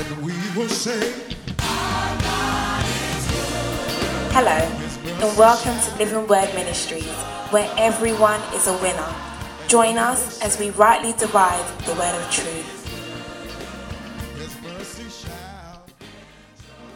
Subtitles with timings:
[0.00, 1.12] and we will say,
[4.32, 7.04] Hello, and welcome to Living Word Ministries,
[7.50, 9.14] where everyone is a winner.
[9.68, 12.76] Join us as we rightly divide the word of truth.
[14.38, 15.84] His mercy shall.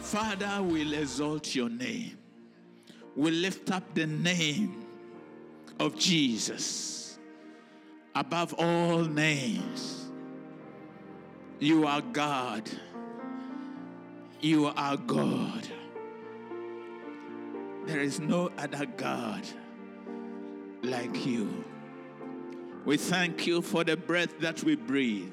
[0.01, 2.17] Father, we'll exalt your name.
[3.15, 4.83] We lift up the name
[5.79, 7.19] of Jesus
[8.15, 10.09] above all names.
[11.59, 12.67] You are God.
[14.41, 15.67] You are God.
[17.85, 19.43] There is no other God
[20.83, 21.63] like you.
[22.83, 25.31] We thank you for the breath that we breathe.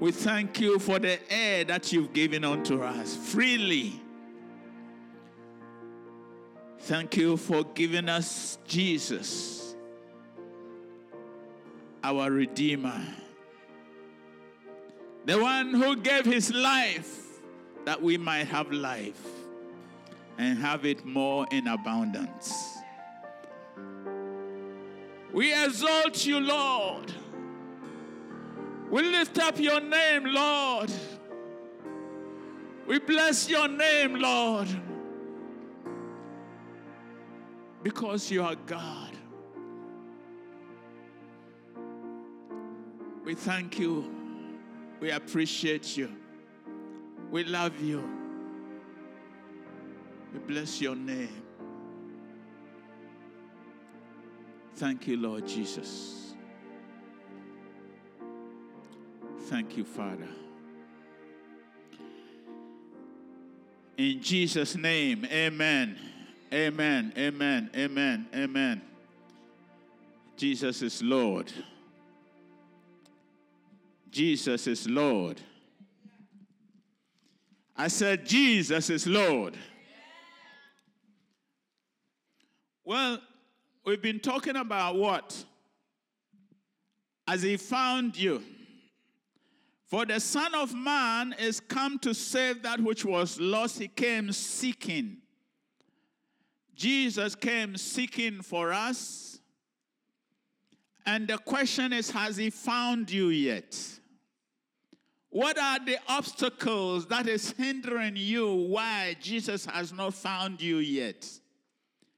[0.00, 4.00] We thank you for the air that you've given unto us freely.
[6.80, 9.74] Thank you for giving us Jesus,
[12.02, 13.02] our Redeemer,
[15.26, 17.29] the one who gave his life
[17.84, 19.20] that we might have life
[20.38, 22.78] and have it more in abundance.
[25.32, 27.12] We exalt you, Lord.
[28.90, 30.90] We lift up your name, Lord.
[32.86, 34.68] We bless your name, Lord.
[37.82, 39.16] Because you are God.
[43.24, 44.12] We thank you.
[44.98, 46.10] We appreciate you.
[47.30, 48.02] We love you.
[50.32, 51.42] We bless your name.
[54.76, 56.34] Thank you, Lord Jesus.
[59.42, 60.28] Thank you, Father.
[63.96, 65.98] In Jesus' name, amen.
[66.52, 67.12] Amen.
[67.16, 67.70] Amen.
[67.76, 68.26] Amen.
[68.34, 68.82] Amen.
[70.36, 71.52] Jesus is Lord.
[74.10, 75.40] Jesus is Lord.
[77.80, 79.56] I said, Jesus is Lord.
[82.84, 83.22] Well,
[83.86, 85.46] we've been talking about what?
[87.26, 88.42] As he found you.
[89.86, 93.78] For the Son of Man is come to save that which was lost.
[93.78, 95.16] He came seeking.
[96.74, 99.40] Jesus came seeking for us.
[101.06, 103.74] And the question is Has he found you yet?
[105.30, 111.28] What are the obstacles that is hindering you why Jesus has not found you yet?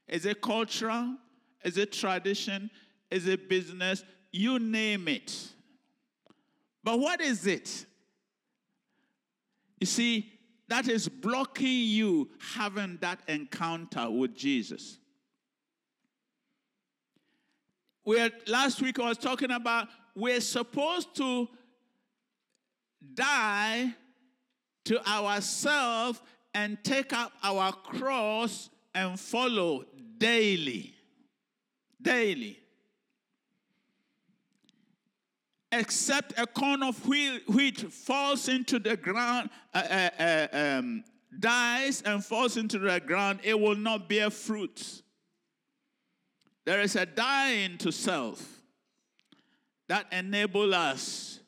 [0.07, 1.17] Is it cultural?
[1.63, 2.71] Is it tradition?
[3.11, 4.03] Is it business?
[4.31, 5.49] You name it.
[6.83, 7.85] But what is it?
[9.79, 10.31] You see,
[10.67, 14.97] that is blocking you having that encounter with Jesus.
[18.05, 21.47] We had, last week I was talking about we're supposed to
[23.13, 23.93] die
[24.85, 26.21] to ourselves
[26.53, 29.85] and take up our cross and follow
[30.17, 30.93] daily.
[32.01, 32.63] Daily.
[35.73, 41.03] except a corn of wheat, falls into the ground, uh, uh, uh, um,
[41.39, 45.01] dies and falls into the ground, it will not bear fruit.
[46.65, 48.61] There is a dying to self
[49.89, 51.39] that enable us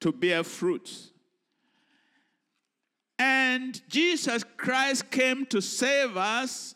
[0.00, 1.10] to bear fruit.
[3.18, 6.74] And Jesus Christ came to save us,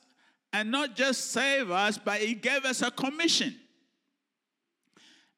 [0.52, 3.56] and not just save us, but He gave us a commission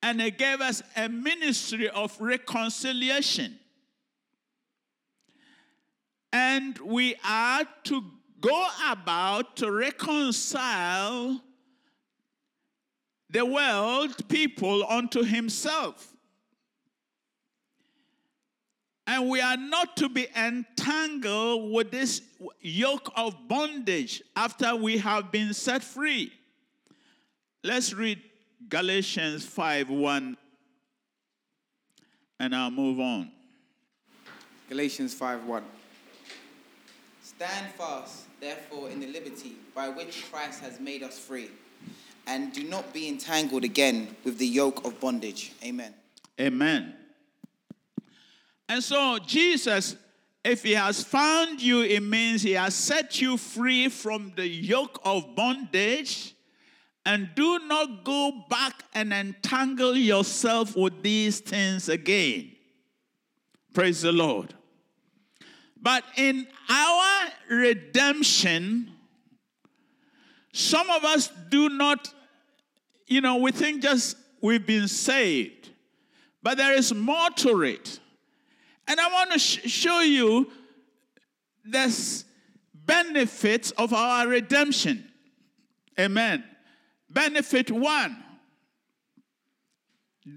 [0.05, 3.59] and he gave us a ministry of reconciliation.
[6.31, 8.05] And we are to
[8.39, 11.41] go about to reconcile
[13.31, 16.14] the world, people, unto himself.
[19.07, 22.23] And we are not to be entangled with this
[22.61, 26.33] yoke of bondage after we have been set free.
[27.63, 28.21] Let's read
[28.69, 30.37] Galatians 5 1.
[32.41, 33.31] And I'll move on.
[34.69, 35.63] Galatians 5 1.
[37.23, 41.51] Stand fast, therefore, in the liberty by which Christ has made us free,
[42.27, 45.53] and do not be entangled again with the yoke of bondage.
[45.63, 45.93] Amen.
[46.41, 46.95] Amen.
[48.75, 49.95] And so, Jesus,
[50.45, 55.01] if he has found you, it means he has set you free from the yoke
[55.05, 56.35] of bondage.
[57.07, 62.51] And do not go back and entangle yourself with these things again.
[63.73, 64.53] Praise the Lord.
[65.81, 68.91] But in our redemption,
[70.53, 72.13] some of us do not,
[73.07, 75.71] you know, we think just we've been saved.
[76.43, 77.94] But there is more to it.
[78.87, 80.51] And I want to sh- show you
[81.65, 82.25] this
[82.75, 85.11] benefits of our redemption.
[85.99, 86.45] Amen.
[87.09, 88.23] Benefit one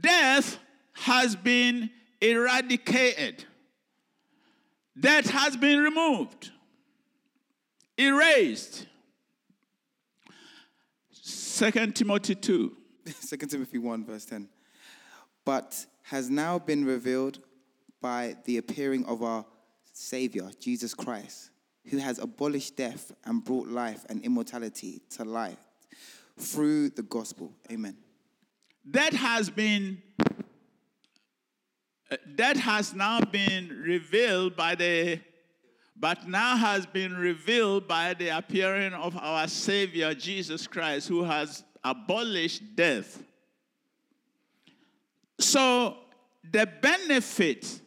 [0.02, 0.60] death
[0.94, 1.90] has been
[2.22, 3.46] eradicated,
[5.00, 6.52] death has been removed,
[7.98, 8.86] erased.
[11.58, 12.78] 2 Timothy 2.
[13.30, 14.48] 2 Timothy 1, verse 10.
[15.44, 17.40] But has now been revealed
[18.02, 19.46] by the appearing of our
[19.94, 21.50] Savior, Jesus Christ,
[21.86, 25.58] who has abolished death and brought life and immortality to light
[26.38, 27.52] through the gospel.
[27.72, 27.98] Amen.
[28.86, 30.02] That has been
[32.10, 35.20] uh, that has now been revealed by the
[36.00, 41.64] but now has been revealed by the appearing of our savior Jesus Christ who has
[41.84, 43.24] abolished death.
[45.40, 45.98] So
[46.50, 47.82] the benefit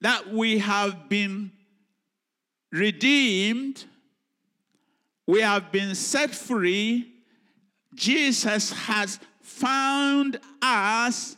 [0.00, 1.52] that we have been
[2.72, 3.84] redeemed,
[5.26, 7.12] we have been set free,
[7.94, 11.36] Jesus has found us.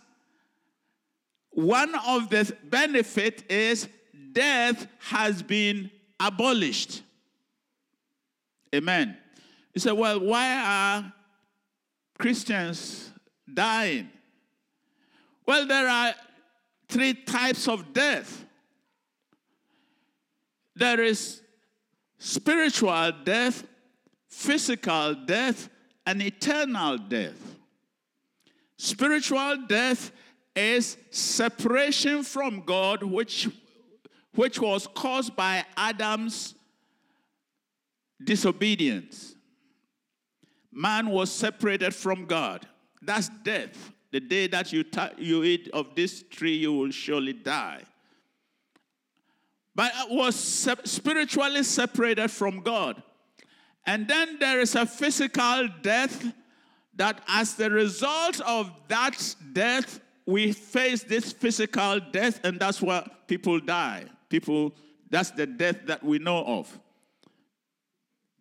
[1.50, 3.88] One of the benefit is
[4.32, 5.90] death has been
[6.20, 7.02] abolished.
[8.74, 9.16] Amen.
[9.74, 11.12] You say, well, why are
[12.18, 13.10] Christians
[13.52, 14.10] dying?
[15.46, 16.14] Well, there are
[16.88, 18.44] three types of death
[20.78, 21.42] there is
[22.18, 23.64] spiritual death,
[24.28, 25.68] physical death,
[26.06, 27.56] and eternal death.
[28.76, 30.12] Spiritual death
[30.54, 33.48] is separation from God, which,
[34.34, 36.54] which was caused by Adam's
[38.22, 39.34] disobedience.
[40.72, 42.66] Man was separated from God.
[43.02, 43.92] That's death.
[44.12, 47.82] The day that you, ta- you eat of this tree, you will surely die.
[49.78, 53.00] But was spiritually separated from God.
[53.86, 56.32] And then there is a physical death
[56.96, 63.08] that, as the result of that death, we face this physical death, and that's why
[63.28, 64.06] people die.
[64.28, 64.74] People,
[65.10, 66.76] that's the death that we know of.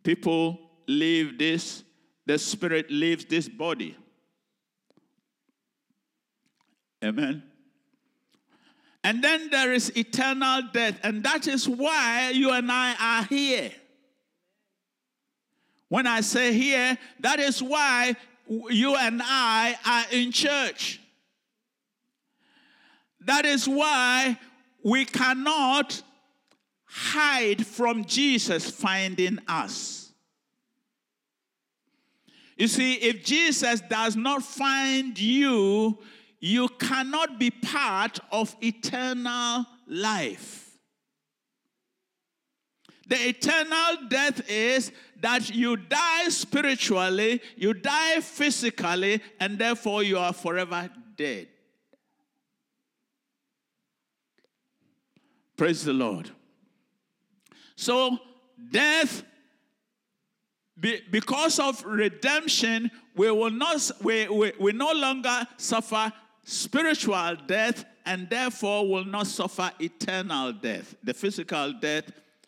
[0.02, 0.58] People
[0.88, 1.84] leave this,
[2.26, 3.96] the spirit leaves this body.
[7.06, 7.44] Amen.
[9.08, 13.72] And then there is eternal death, and that is why you and I are here.
[15.88, 18.18] When I say here, that is why
[18.50, 21.00] you and I are in church.
[23.22, 24.38] That is why
[24.84, 26.04] we cannot
[26.84, 30.12] hide from Jesus finding us.
[32.58, 35.98] You see, if Jesus does not find you,
[36.40, 40.68] you cannot be part of eternal life.
[43.08, 44.92] The eternal death is
[45.22, 51.48] that you die spiritually, you die physically, and therefore you are forever dead.
[55.56, 56.30] Praise the Lord.
[57.76, 58.20] So,
[58.72, 59.24] death,
[60.80, 66.12] because of redemption, we will not, we, we, we no longer suffer
[66.50, 70.96] spiritual death and therefore will not suffer eternal death.
[71.04, 72.06] The physical death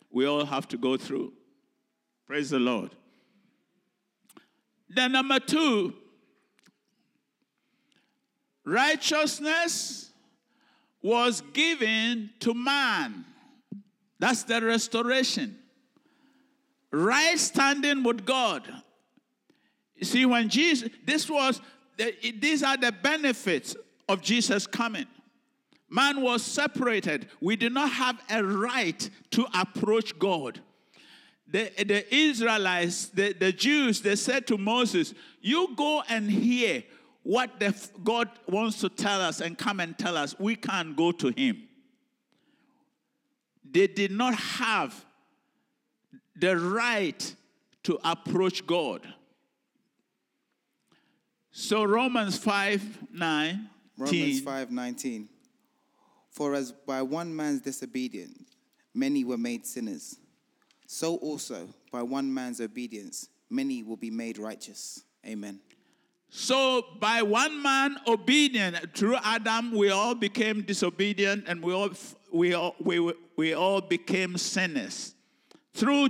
[0.09, 1.33] we all have to go through.
[2.25, 2.91] Praise the Lord.
[4.87, 5.93] Then, number two,
[8.63, 10.11] righteousness
[11.01, 13.25] was given to man.
[14.17, 15.57] That's the restoration.
[16.89, 18.63] Right standing with God.
[19.95, 21.61] You see, when Jesus, this was,
[21.97, 23.75] these are the benefits
[24.09, 25.05] of Jesus coming.
[25.89, 27.27] Man was separated.
[27.39, 30.59] We did not have a right to approach God.
[31.47, 36.83] The, the Israelites, the, the Jews, they said to Moses, You go and hear
[37.23, 37.73] what the,
[38.03, 40.37] God wants to tell us and come and tell us.
[40.37, 41.63] We can't go to him.
[43.71, 45.05] They did not have
[46.35, 47.35] the right
[47.83, 49.07] to approach God.
[51.51, 53.69] So Romans 5 9.
[53.99, 55.29] Romans 5 19.
[56.31, 58.55] For as by one man's disobedience
[58.93, 60.17] many were made sinners,
[60.87, 65.03] so also by one man's obedience many will be made righteous.
[65.25, 65.59] Amen.
[66.29, 71.89] So by one man obedient through Adam, we all became disobedient and we all
[72.31, 75.15] we all, we, we all became sinners.
[75.73, 76.09] Through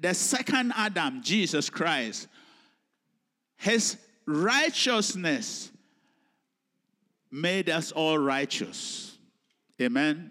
[0.00, 2.28] the second Adam, Jesus Christ,
[3.56, 5.71] his righteousness
[7.32, 9.16] made us all righteous.
[9.80, 10.30] Amen.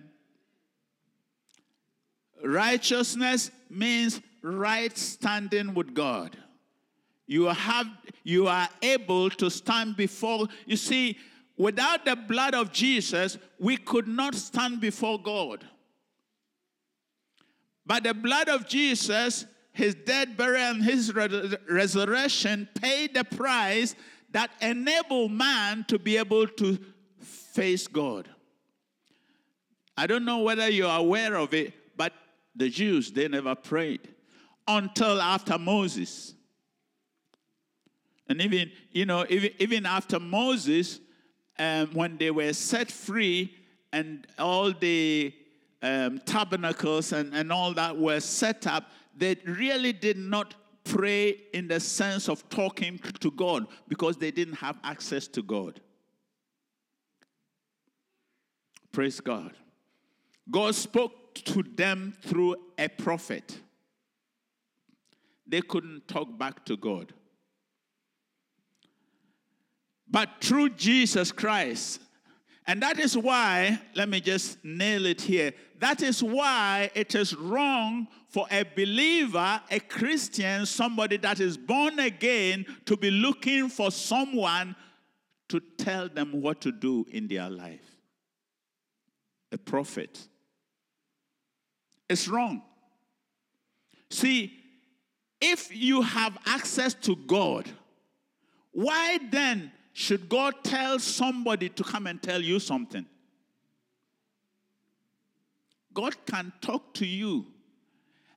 [2.44, 6.38] Righteousness means right standing with God.
[7.28, 7.88] You have
[8.24, 11.18] you are able to stand before you see
[11.58, 15.66] without the blood of Jesus we could not stand before God.
[17.86, 23.96] But the blood of Jesus, his death, burial, and his re- resurrection paid the price
[24.32, 26.80] that enabled man to be able to
[27.54, 28.30] face God.
[29.98, 32.14] I don't know whether you're aware of it, but
[32.56, 34.08] the Jews, they never prayed
[34.68, 36.34] until after Moses.
[38.28, 41.00] And even, you know, even, even after Moses,
[41.60, 43.56] um, when they were set free
[43.92, 45.34] and all the
[45.82, 51.68] um, tabernacles and, and all that were set up, they really did not pray in
[51.68, 55.82] the sense of talking to God because they didn't have access to God.
[58.92, 59.54] Praise God.
[60.50, 63.60] God spoke to them through a prophet.
[65.48, 67.14] They couldn't talk back to God.
[70.10, 72.02] But through Jesus Christ,
[72.68, 75.54] and that is why, let me just nail it here.
[75.80, 82.00] That is why it is wrong for a believer, a Christian, somebody that is born
[82.00, 84.76] again, to be looking for someone
[85.50, 87.91] to tell them what to do in their life.
[89.52, 90.28] A prophet.
[92.10, 92.62] It's wrong.
[94.10, 94.54] See,
[95.40, 97.70] if you have access to God,
[98.72, 103.06] why then should God tell somebody to come and tell you something?
[105.94, 107.46] God can talk to you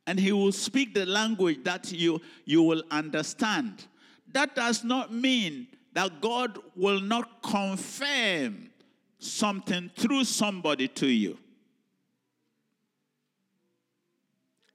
[0.06, 3.87] and he will speak the language that you, you will understand.
[4.33, 8.71] That does not mean that God will not confirm
[9.18, 11.38] something through somebody to you.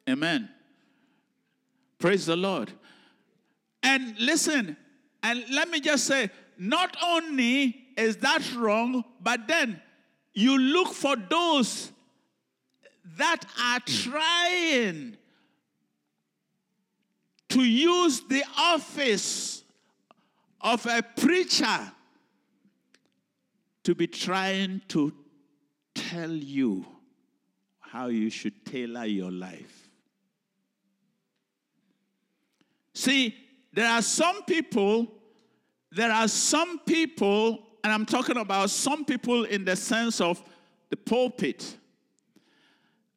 [0.09, 0.49] Amen.
[1.99, 2.71] Praise the Lord.
[3.83, 4.75] And listen,
[5.21, 9.81] and let me just say, not only is that wrong, but then
[10.33, 11.91] you look for those
[13.17, 15.17] that are trying
[17.49, 19.63] to use the office
[20.61, 21.91] of a preacher
[23.89, 25.11] to be trying to
[25.95, 26.85] tell you
[27.79, 29.89] how you should tailor your life.
[32.93, 33.35] See,
[33.73, 35.07] there are some people
[35.91, 40.39] there are some people, and I'm talking about some people in the sense of
[40.91, 41.75] the pulpit,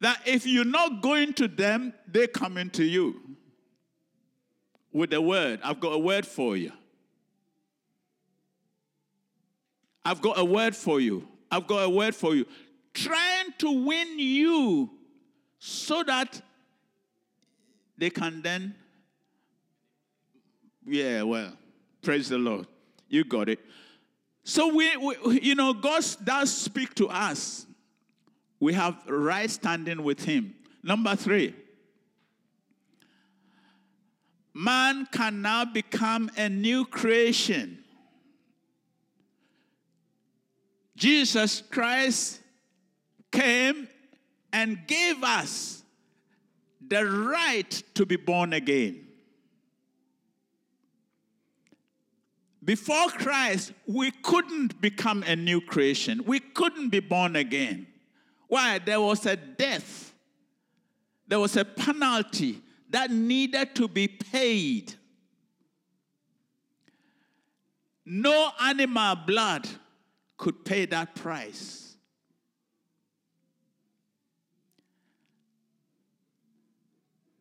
[0.01, 3.21] that if you're not going to them, they come into you
[4.91, 5.61] with a word.
[5.63, 6.73] I've got a word for you.
[10.05, 11.27] I've got a word for you.
[11.51, 12.47] I've got a word for you.
[12.95, 14.91] Trying to win you
[15.59, 16.41] so that
[17.97, 18.75] they can then,
[20.85, 21.53] yeah, well,
[22.03, 22.67] Praise the Lord.
[23.09, 23.61] You got it.
[24.43, 27.65] So we, we, you know, God does speak to us.
[28.59, 30.55] We have right standing with Him.
[30.83, 31.55] Number three,
[34.53, 37.82] man can now become a new creation.
[40.97, 42.41] Jesus Christ
[43.31, 43.89] came
[44.53, 45.83] and gave us
[46.87, 49.07] the right to be born again.
[52.65, 56.23] Before Christ, we couldn't become a new creation.
[56.25, 57.89] We couldn't be born again.
[58.47, 58.79] Why?
[58.79, 60.13] There was a death,
[61.27, 64.95] there was a penalty that needed to be paid.
[68.05, 69.67] No animal blood
[70.37, 71.97] could pay that price.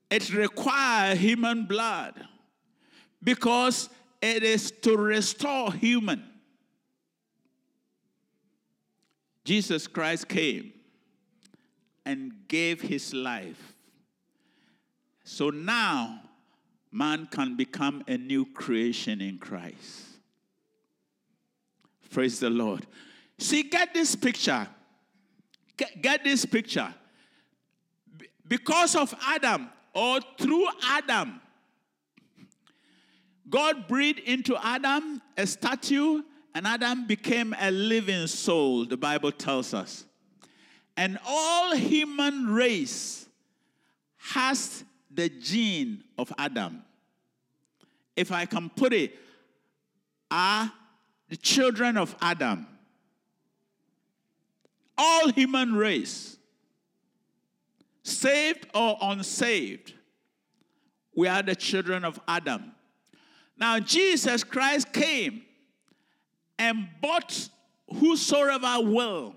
[0.10, 2.28] It required human blood
[3.24, 3.90] because
[4.22, 6.24] it is to restore human.
[9.46, 10.74] Jesus Christ came
[12.06, 13.74] and gave his life.
[15.24, 16.22] So now
[16.92, 20.11] man can become a new creation in Christ.
[22.12, 22.86] Praise the Lord.
[23.40, 24.68] See, get this picture.
[25.78, 26.94] Get, get this picture.
[28.48, 31.42] Because of Adam, or through Adam,
[33.50, 36.22] God breathed into Adam a statue,
[36.54, 40.06] and Adam became a living soul, the Bible tells us.
[40.98, 43.26] And all human race
[44.18, 46.84] has the gene of Adam.
[48.16, 49.18] If I can put it,
[50.30, 50.72] are
[51.32, 52.68] the children of Adam.
[54.98, 56.38] all human race,
[58.04, 59.94] saved or unsaved,
[61.16, 62.74] we are the children of Adam.
[63.58, 65.44] Now, Jesus Christ came
[66.60, 67.50] and bought
[67.90, 69.36] whosoever will,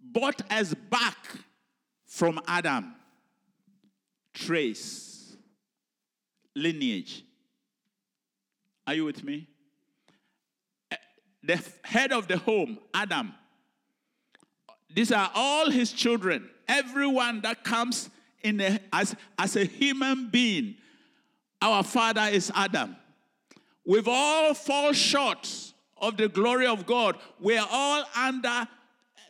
[0.00, 1.16] bought us back
[2.06, 2.94] from Adam.
[4.32, 5.36] Trace,
[6.54, 7.24] lineage.
[8.86, 9.48] Are you with me?
[11.46, 13.32] The head of the home, Adam.
[14.92, 16.48] These are all his children.
[16.66, 18.10] Everyone that comes
[18.42, 20.76] in a, as, as a human being,
[21.62, 22.96] our father is Adam.
[23.84, 25.48] We've all fall short
[25.98, 27.16] of the glory of God.
[27.40, 28.66] We are all under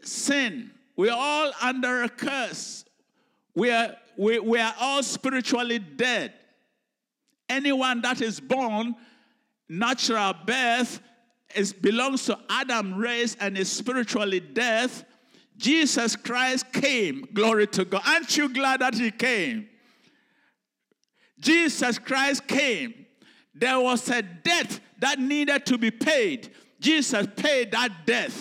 [0.02, 0.70] sin.
[0.96, 2.84] We are all under a curse.
[3.54, 6.32] We are, we, we are all spiritually dead.
[7.48, 8.96] Anyone that is born
[9.68, 11.00] natural birth
[11.56, 15.04] is belongs to Adam race and is spiritually death,
[15.56, 17.26] Jesus Christ came.
[17.32, 18.02] Glory to God.
[18.06, 19.68] Aren't you glad that he came?
[21.40, 23.06] Jesus Christ came.
[23.54, 26.50] There was a debt that needed to be paid.
[26.80, 28.32] Jesus paid that debt.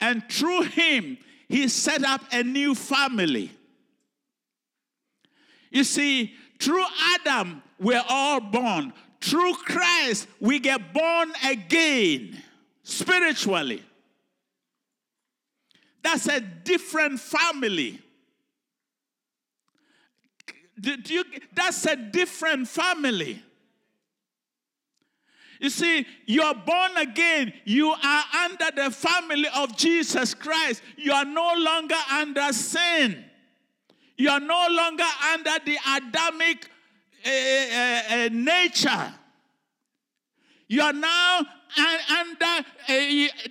[0.00, 3.50] And through him, he set up a new family.
[5.70, 6.84] You see, through
[7.16, 8.92] Adam, we're all born.
[9.24, 12.42] Through Christ, we get born again
[12.82, 13.82] spiritually.
[16.02, 18.02] That's a different family.
[21.06, 23.42] You, that's a different family.
[25.58, 27.54] You see, you're born again.
[27.64, 30.82] You are under the family of Jesus Christ.
[30.98, 33.24] You are no longer under sin.
[34.18, 36.68] You are no longer under the Adamic
[37.24, 39.14] uh, uh, nature.
[40.68, 41.38] You are now
[41.78, 42.68] un- under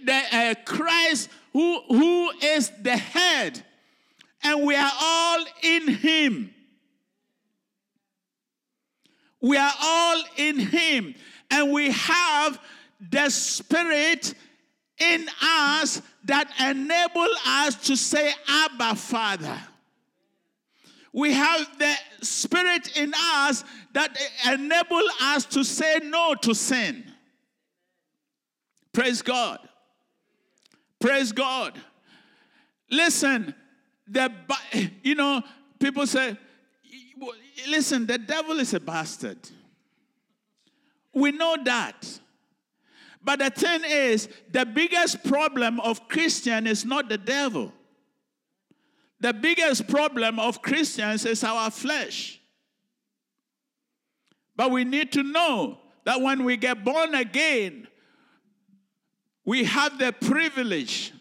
[0.04, 3.64] the Christ who, who is the head,
[4.44, 6.54] and we are all in Him.
[9.42, 11.16] We are all in Him,
[11.52, 12.60] and we have
[13.12, 14.34] the Spirit
[15.00, 19.60] in us that enable us to say, Abba, Father.
[21.14, 24.18] We have the Spirit in us that
[24.52, 27.04] enable us to say no to sin.
[28.92, 29.60] Praise God.
[31.00, 31.78] Praise God.
[32.90, 33.54] Listen,
[34.08, 34.32] the
[35.04, 35.44] you know,
[35.80, 36.36] people say,
[37.68, 39.38] listen, the devil is a bastard.
[41.14, 42.20] We know that.
[43.24, 47.72] But the thing is, the biggest problem of Christian is not the devil.
[49.24, 52.42] The biggest problem of Christians is our flesh.
[54.54, 57.88] But we need to know that when we get born again,
[59.46, 61.14] we have the privilege,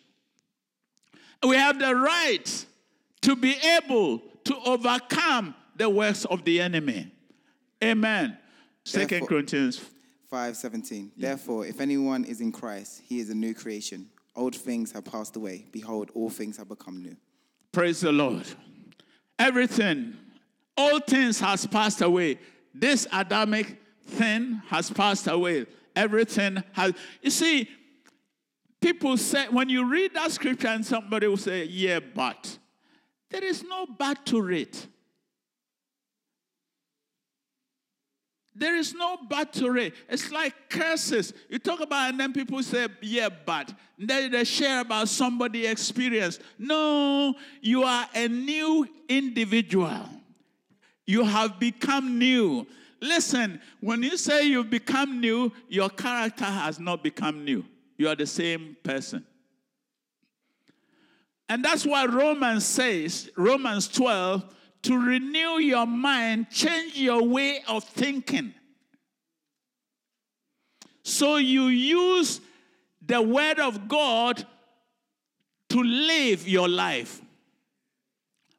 [1.47, 2.67] we have the right
[3.21, 7.09] to be able to overcome the works of the enemy.
[7.85, 8.37] Amen.
[8.85, 9.81] Second Corinthians
[10.29, 11.13] 5:17.
[11.17, 14.11] Therefore, if anyone is in Christ, he is a new creation.
[14.35, 15.67] Old things have passed away.
[15.71, 17.17] Behold, all things have become new.
[17.73, 18.47] Praise the Lord.
[19.39, 20.17] Everything,
[20.77, 22.39] all things has passed away.
[22.75, 25.67] This Adamic thing has passed away.
[25.97, 26.93] Everything has.
[27.23, 27.69] You see,
[28.81, 32.59] people say, when you read that scripture and somebody will say, yeah, but.
[33.31, 34.87] There is no but to it.
[38.55, 39.95] There is no it.
[40.09, 41.33] It's like curses.
[41.49, 43.73] You talk about, and then people say, yeah, but.
[43.99, 46.39] And then they share about somebody experience.
[46.59, 50.09] No, you are a new individual.
[51.07, 52.67] You have become new.
[53.01, 57.65] Listen, when you say you've become new, your character has not become new.
[57.97, 59.27] You are the same person.
[61.49, 67.85] And that's why Romans says, Romans 12, to renew your mind, change your way of
[67.85, 68.55] thinking.
[71.03, 72.41] So you use
[73.05, 74.45] the word of God
[75.71, 77.21] to live your life.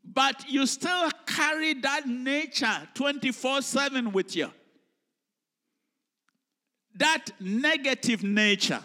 [0.04, 4.52] But you still carry that nature 24 7 with you.
[6.96, 8.82] That negative nature.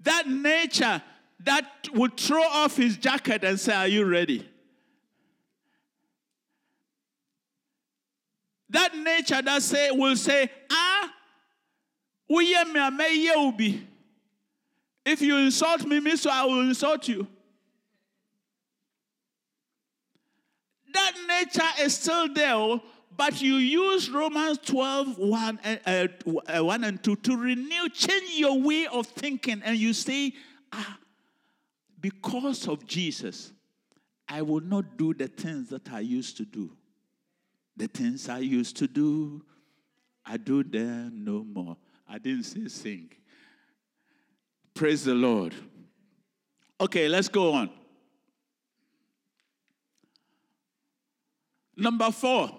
[0.00, 1.02] That nature
[1.40, 4.48] that would throw off his jacket and say, Are you ready?
[8.70, 11.12] That nature that say will say, Ah,
[12.28, 13.86] ubi.
[15.04, 17.28] If you insult me, me so I will insult you.
[20.92, 22.82] That nature is still there, oh,
[23.16, 26.06] but you use Romans 12, 1, uh,
[26.48, 30.32] uh, 1 and 2 to renew, change your way of thinking, and you say,
[30.72, 30.98] ah,
[32.00, 33.52] because of Jesus,
[34.28, 36.75] I will not do the things that I used to do.
[37.76, 39.44] The things I used to do,
[40.24, 41.76] I do them no more.
[42.08, 43.10] I didn't say sing.
[44.74, 45.54] Praise the Lord.
[46.80, 47.70] Okay, let's go on.
[51.76, 52.50] Number four,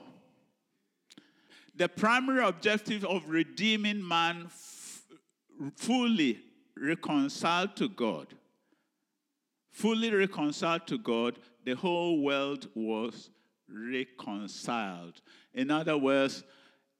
[1.76, 5.04] the primary objective of redeeming man f-
[5.76, 6.40] fully
[6.76, 8.28] reconciled to God.
[9.72, 13.30] Fully reconciled to God, the whole world was
[13.70, 15.22] reconciled.
[15.54, 16.44] In other words,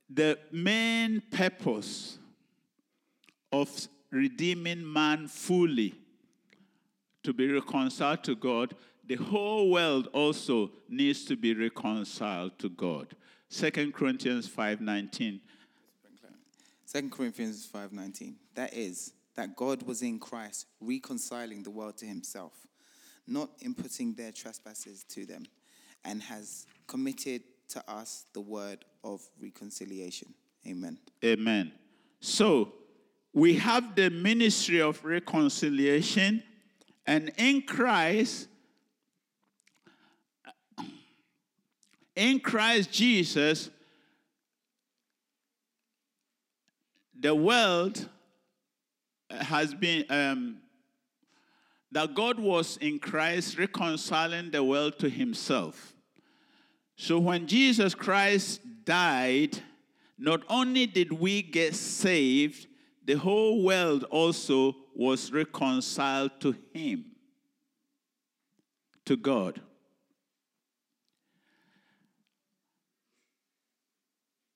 [0.10, 2.18] the main purpose
[3.52, 5.94] of redeeming man fully
[7.24, 8.76] to be reconciled to God,
[9.06, 13.16] the whole world also needs to be reconciled to God.
[13.50, 15.42] 2 Corinthians 5:19.
[16.86, 18.36] 2 Corinthians 5:19.
[18.56, 22.68] That is that God was in Christ reconciling the world to himself,
[23.26, 25.46] not imputing their trespasses to them,
[26.06, 30.34] and has committed to us the word of reconciliation.
[30.66, 30.98] Amen.
[31.24, 31.72] Amen.
[32.20, 32.74] So,
[33.34, 36.44] we have the ministry of reconciliation
[37.06, 38.48] and in Christ
[42.16, 43.70] in Christ Jesus
[47.20, 48.08] the world
[49.30, 50.58] has been um,
[51.92, 55.94] that God was in Christ reconciling the world to himself.
[56.96, 59.60] So when Jesus Christ died,
[60.18, 62.68] not only did we get saved,
[63.06, 67.06] the whole world also was reconciled to him,
[69.06, 69.62] to God.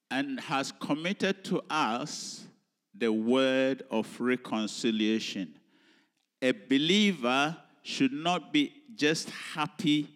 [0.09, 2.45] And has committed to us
[2.93, 5.55] the word of reconciliation.
[6.41, 10.09] A believer should not be just happy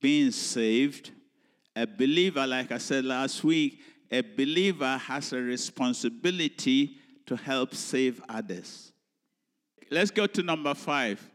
[0.00, 1.10] being saved.
[1.74, 8.22] A believer, like I said last week, a believer has a responsibility to help save
[8.28, 8.92] others.
[9.90, 11.26] Let's go to number five.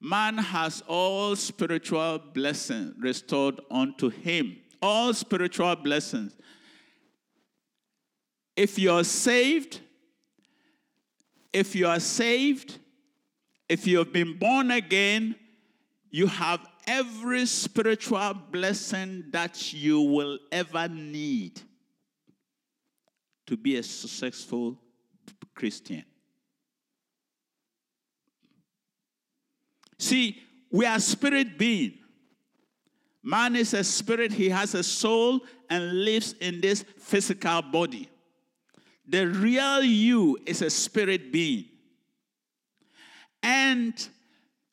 [0.00, 4.56] Man has all spiritual blessings restored unto him.
[4.80, 6.36] All spiritual blessings.
[8.56, 9.80] If you're saved,
[11.52, 12.78] if you are saved,
[13.72, 15.34] if you have been born again,
[16.10, 21.58] you have every spiritual blessing that you will ever need
[23.46, 24.78] to be a successful
[25.54, 26.04] Christian.
[29.98, 31.94] See, we are spirit being.
[33.22, 38.10] Man is a spirit, he has a soul and lives in this physical body.
[39.08, 41.71] The real you is a spirit being.
[43.42, 44.08] And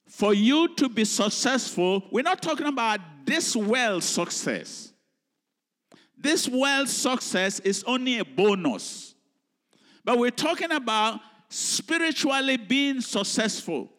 [0.07, 4.91] for you to be successful, we're not talking about this world success.
[6.17, 9.15] This world success is only a bonus.
[10.03, 13.89] But we're talking about spiritually being successful.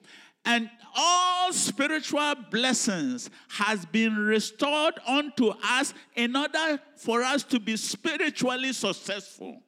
[0.44, 7.76] And all spiritual blessings has been restored unto us in order for us to be
[7.76, 9.62] spiritually successful.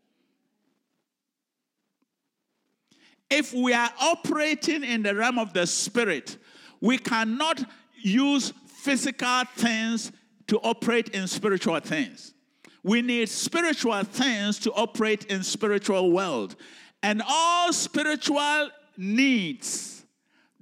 [3.34, 6.36] If we are operating in the realm of the spirit,
[6.82, 7.64] we cannot
[8.02, 10.12] use physical things
[10.48, 12.34] to operate in spiritual things.
[12.82, 16.56] We need spiritual things to operate in spiritual world.
[17.02, 18.68] And all spiritual
[18.98, 20.04] needs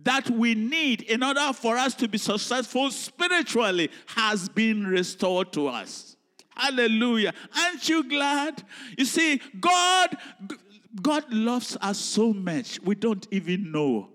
[0.04, 5.66] that we need in order for us to be successful spiritually has been restored to
[5.66, 6.16] us.
[6.54, 7.34] Hallelujah.
[7.58, 8.62] Aren't you glad?
[8.96, 10.16] You see, God
[11.02, 14.08] God loves us so much, we don't even know.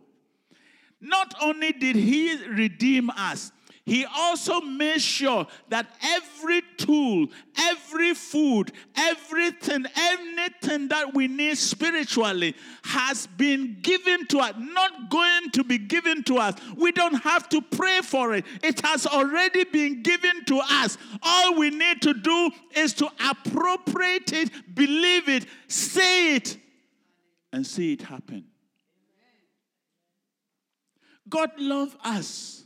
[1.00, 3.52] Not only did He redeem us,
[3.86, 12.56] He also made sure that every tool, every food, everything, anything that we need spiritually
[12.84, 16.56] has been given to us, not going to be given to us.
[16.76, 20.98] We don't have to pray for it, it has already been given to us.
[21.22, 26.58] All we need to do is to appropriate it, believe it, say it
[27.56, 28.44] and see it happen.
[31.30, 32.66] God loves us.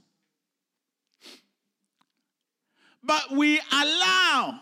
[3.04, 4.60] But we allow,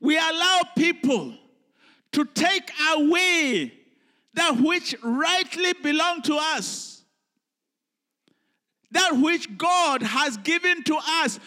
[0.00, 1.34] we allow people
[2.12, 3.72] to take away
[4.34, 7.02] that which rightly belong to us.
[8.92, 11.40] That which God has given to us.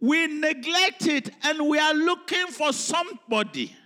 [0.00, 3.76] We neglect it and we are looking for somebody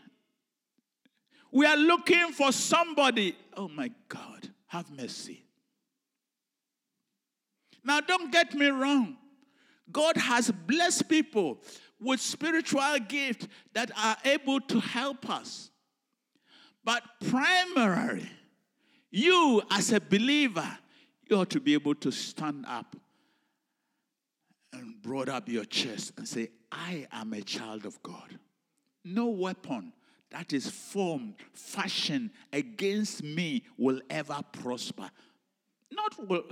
[1.52, 3.36] we are looking for somebody.
[3.56, 5.44] Oh my God, have mercy.
[7.84, 9.16] Now, don't get me wrong.
[9.90, 11.58] God has blessed people
[12.00, 15.70] with spiritual gifts that are able to help us.
[16.84, 18.28] But primarily,
[19.10, 20.78] you as a believer,
[21.28, 22.96] you ought to be able to stand up
[24.72, 28.38] and broad up your chest and say, I am a child of God.
[29.04, 29.92] No weapon
[30.30, 35.10] that is formed, fashioned against me will ever prosper.
[35.90, 36.44] Not will,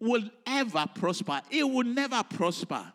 [0.00, 1.40] will ever prosper.
[1.50, 2.92] It will never prosper.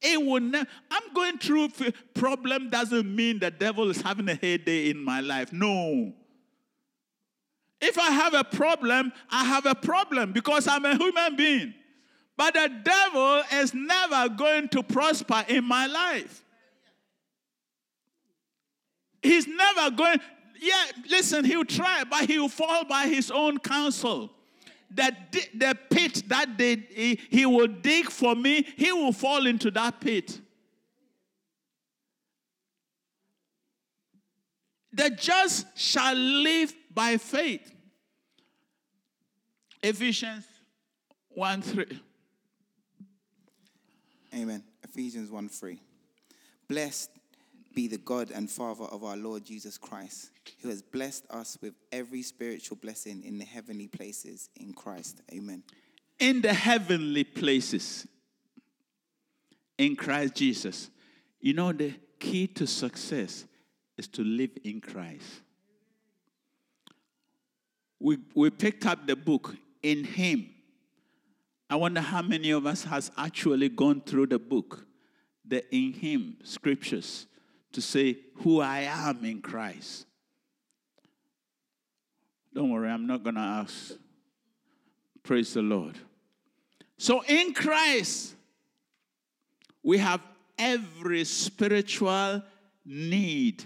[0.00, 0.68] It will never.
[0.90, 1.68] I'm going through
[2.14, 5.52] problem doesn't mean the devil is having a heyday in my life.
[5.52, 6.12] No.
[7.80, 11.74] If I have a problem, I have a problem because I'm a human being.
[12.36, 16.41] But the devil is never going to prosper in my life.
[19.22, 20.18] He's never going,
[20.60, 24.30] yeah, listen, he'll try, but he'll fall by his own counsel.
[24.90, 25.14] The,
[25.54, 30.00] the pit that they, he, he will dig for me, he will fall into that
[30.00, 30.40] pit.
[34.92, 37.72] The just shall live by faith.
[39.82, 40.44] Ephesians
[41.30, 41.86] 1 3.
[44.34, 44.62] Amen.
[44.84, 45.80] Ephesians 1 3.
[46.68, 47.10] Blessed
[47.74, 50.30] be the God and Father of our Lord Jesus Christ,
[50.60, 55.20] who has blessed us with every spiritual blessing in the heavenly places in Christ.
[55.32, 55.62] Amen.
[56.18, 58.06] In the heavenly places
[59.78, 60.90] in Christ Jesus.
[61.40, 63.44] You know, the key to success
[63.96, 65.42] is to live in Christ.
[67.98, 70.48] We, we picked up the book in Him.
[71.70, 74.86] I wonder how many of us has actually gone through the book,
[75.46, 77.26] the in Him scriptures,
[77.72, 80.06] to say who I am in Christ.
[82.54, 83.94] Don't worry, I'm not going to ask.
[85.22, 85.96] Praise the Lord.
[86.98, 88.34] So in Christ,
[89.82, 90.20] we have
[90.58, 92.42] every spiritual
[92.84, 93.64] need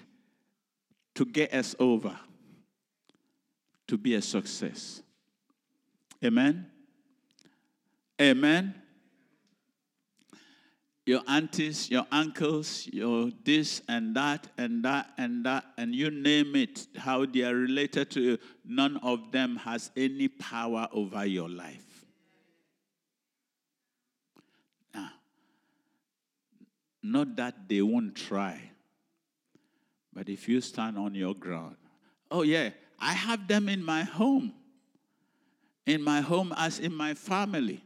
[1.14, 2.16] to get us over,
[3.88, 5.02] to be a success.
[6.24, 6.66] Amen.
[8.20, 8.74] Amen
[11.06, 16.56] your aunties, your uncles, your this and that and that and that, and you name
[16.56, 21.48] it, how they are related to you, none of them has any power over your
[21.48, 22.04] life.
[24.92, 25.10] Now,
[27.04, 28.60] not that they won't try,
[30.12, 31.76] but if you stand on your ground,
[32.32, 34.52] oh yeah, I have them in my home,
[35.86, 37.85] in my home as in my family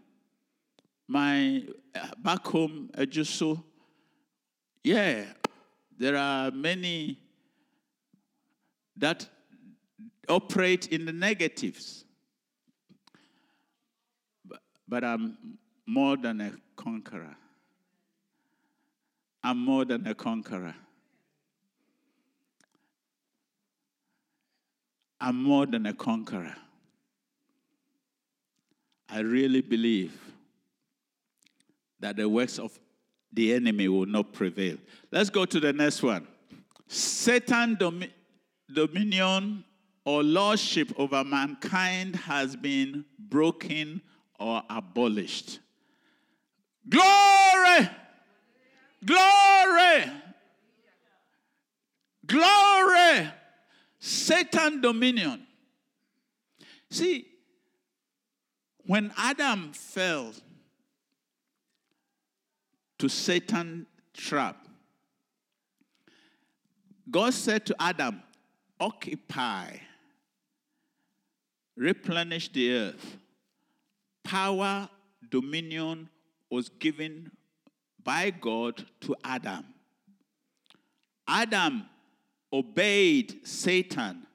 [1.10, 3.60] my uh, back home, uh, just so,
[4.84, 5.24] yeah,
[5.98, 7.18] there are many
[8.96, 9.26] that
[10.28, 12.04] operate in the negatives.
[14.44, 17.36] But, but I'm more than a conqueror.
[19.42, 20.76] I'm more than a conqueror.
[25.20, 26.54] I'm more than a conqueror.
[29.08, 30.29] I really believe
[32.00, 32.78] that the works of
[33.32, 34.76] the enemy will not prevail.
[35.12, 36.26] Let's go to the next one.
[36.88, 38.12] Satan domi-
[38.72, 39.64] dominion
[40.04, 44.00] or lordship over mankind has been broken
[44.38, 45.60] or abolished.
[46.88, 47.88] Glory!
[49.04, 50.10] Glory!
[52.26, 53.28] Glory!
[53.98, 55.46] Satan dominion.
[56.90, 57.26] See,
[58.86, 60.32] when Adam fell,
[63.00, 64.66] to Satan's trap.
[67.10, 68.22] God said to Adam,
[68.78, 69.78] occupy,
[71.76, 73.16] replenish the earth.
[74.22, 74.88] Power,
[75.30, 76.10] dominion
[76.50, 77.30] was given
[78.04, 79.64] by God to Adam.
[81.26, 81.86] Adam
[82.52, 84.26] obeyed Satan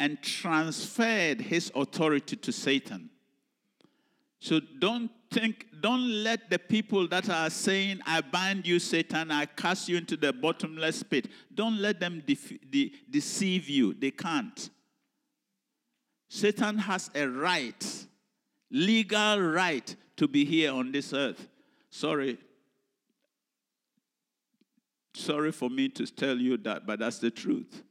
[0.00, 3.10] and transferred his authority to Satan.
[4.40, 9.46] So don't think, don't let the people that are saying, I bind you, Satan, I
[9.46, 13.94] cast you into the bottomless pit, don't let them de- de- deceive you.
[13.94, 14.70] They can't.
[16.28, 18.06] Satan has a right,
[18.70, 21.48] legal right, to be here on this earth.
[21.90, 22.38] Sorry.
[25.14, 27.82] Sorry for me to tell you that, but that's the truth.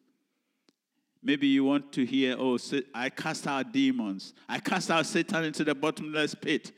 [1.24, 2.58] Maybe you want to hear, oh,
[2.96, 4.34] I cast out demons.
[4.50, 6.72] I cast out Satan into the bottomless pit.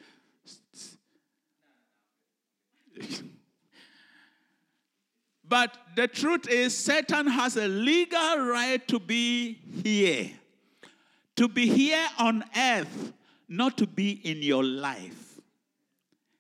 [5.47, 10.32] but the truth is, Satan has a legal right to be here,
[11.36, 13.13] to be here on earth,
[13.47, 15.39] not to be in your life.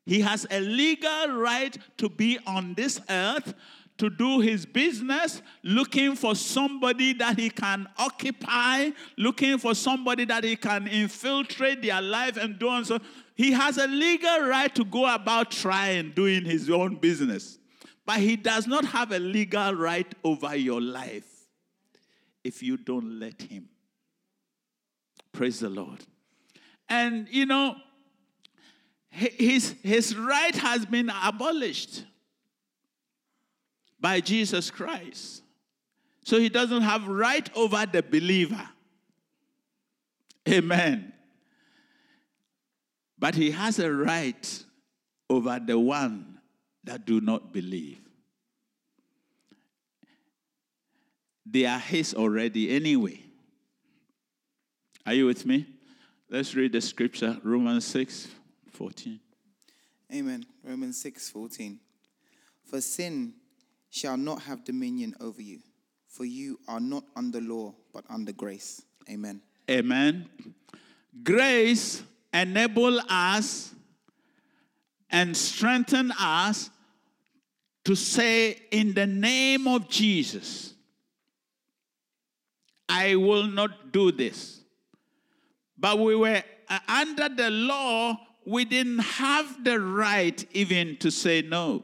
[0.05, 3.53] He has a legal right to be on this earth,
[3.97, 10.43] to do his business, looking for somebody that he can occupy, looking for somebody that
[10.43, 12.99] he can infiltrate their life and do on so.
[13.35, 17.57] He has a legal right to go about trying, doing his own business.
[18.05, 21.47] But he does not have a legal right over your life
[22.43, 23.69] if you don't let him.
[25.31, 25.99] Praise the Lord.
[26.89, 27.75] And you know,
[29.09, 32.03] his, his right has been abolished
[33.99, 35.43] by Jesus Christ.
[36.25, 38.69] So he doesn't have right over the believer.
[40.47, 41.12] Amen.
[43.23, 44.63] But he has a right
[45.29, 46.39] over the one
[46.83, 48.01] that do not believe.
[51.45, 53.21] They are his already anyway.
[55.05, 55.65] Are you with me?
[56.29, 58.27] Let's read the scripture, Romans 6
[58.73, 59.21] 14.
[60.13, 60.45] Amen.
[60.61, 61.79] Romans 6 14.
[62.65, 63.35] For sin
[63.89, 65.59] shall not have dominion over you,
[66.09, 68.81] for you are not under law, but under grace.
[69.09, 69.41] Amen.
[69.69, 70.27] Amen.
[71.23, 73.73] Grace enable us
[75.09, 76.69] and strengthen us
[77.85, 80.73] to say in the name of Jesus,
[82.89, 84.61] I will not do this.
[85.77, 91.41] But we were uh, under the law, we didn't have the right even to say
[91.41, 91.83] no.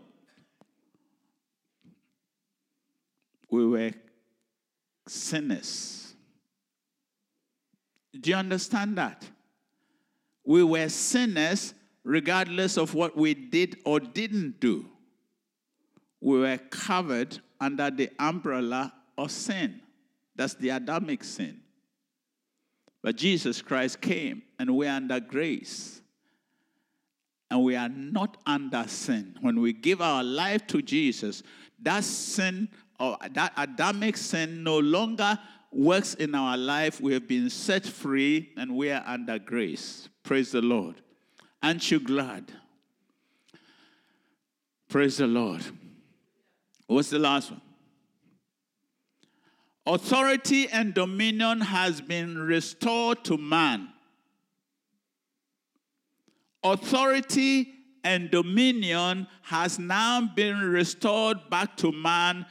[3.52, 3.92] We were
[5.08, 6.14] sinners.
[8.20, 9.26] Do you understand that?
[10.50, 14.84] We were sinners regardless of what we did or didn't do.
[16.22, 19.80] We were covered under the umbrella of sin.
[20.36, 21.62] That's the Adamic sin.
[23.04, 26.02] But Jesus Christ came and we're under grace.
[27.52, 29.38] And we are not under sin.
[29.42, 31.44] When we give our life to Jesus,
[31.84, 35.38] that sin or that Adamic sin no longer
[35.72, 37.00] works in our life.
[37.00, 40.10] We have been set free and we are under grace.
[40.24, 40.96] Praise the Lord.
[41.62, 42.52] Aren't you glad?
[44.88, 45.62] Praise the Lord.
[46.88, 47.62] What's the last one?
[49.86, 53.90] Authority and dominion has been restored to man.
[56.64, 62.46] Authority and dominion has now been restored back to man.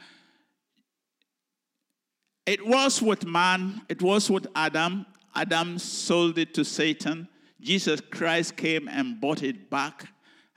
[2.45, 5.05] It was with man, it was with Adam.
[5.35, 7.27] Adam sold it to Satan.
[7.61, 10.07] Jesus Christ came and bought it back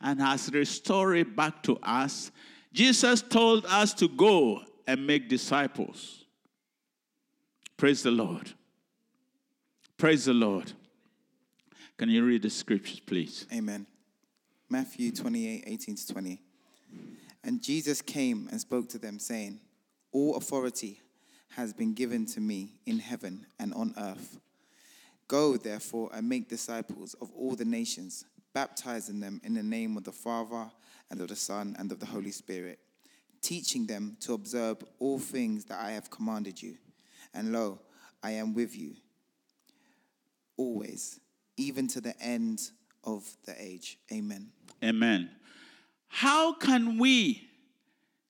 [0.01, 2.31] and has restored it back to us.
[2.73, 6.25] Jesus told us to go and make disciples.
[7.77, 8.53] Praise the Lord.
[9.97, 10.73] Praise the Lord.
[11.97, 13.47] Can you read the scriptures, please?
[13.53, 13.87] Amen.
[14.69, 16.41] Matthew 28 18 to 20.
[17.45, 19.61] And Jesus came and spoke to them, saying,
[20.13, 21.01] All authority
[21.57, 24.39] has been given to me in heaven and on earth.
[25.29, 30.05] Go, therefore, and make disciples of all the nations, baptizing them in the name of
[30.05, 30.71] the Father,
[31.11, 32.79] and of the Son, and of the Holy Spirit,
[33.43, 36.77] teaching them to observe all things that I have commanded you.
[37.35, 37.81] And lo,
[38.23, 38.95] I am with you
[40.57, 41.21] always,
[41.57, 42.71] even to the end
[43.05, 43.99] of the age.
[44.13, 44.49] Amen.
[44.83, 45.31] Amen.
[46.09, 47.49] How can we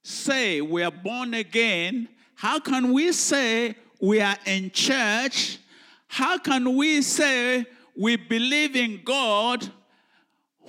[0.03, 2.09] say we are born again?
[2.35, 5.59] How can we say we are in church?
[6.09, 7.64] How can we say
[7.97, 9.71] we believe in God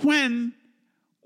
[0.02, 0.54] when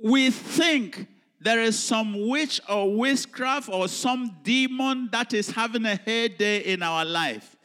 [0.04, 1.08] we think
[1.40, 6.82] there is some witch or witchcraft or some demon that is having a heyday in
[6.82, 7.56] our life?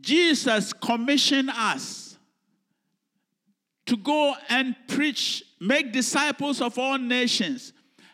[0.00, 2.18] Jesus commissioned us
[3.86, 7.72] to go and preach, make disciples of all nations.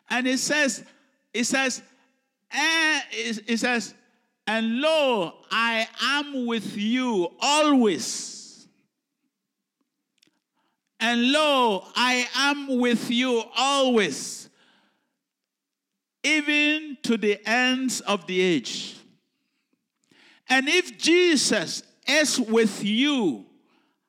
[0.08, 0.84] And he says,
[1.32, 1.82] he says,
[2.52, 3.94] Eh, and it says,
[4.46, 8.66] and lo, I am with you always.
[10.98, 14.50] And lo, I am with you always,
[16.22, 18.96] even to the ends of the age.
[20.48, 23.46] And if Jesus is with you,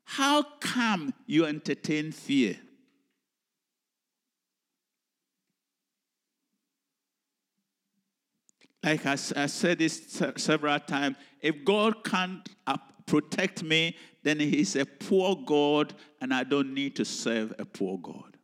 [0.03, 2.57] how come you entertain fear?
[8.83, 14.75] Like I, I said this several times, if God can't uh, protect me, then He's
[14.75, 18.37] a poor God, and I don't need to serve a poor God.